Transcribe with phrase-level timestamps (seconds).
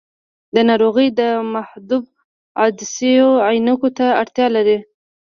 [0.53, 1.21] دا ناروغي د
[1.53, 2.09] محدبو
[2.61, 4.77] عدسیو عینکو ته اړتیا لري.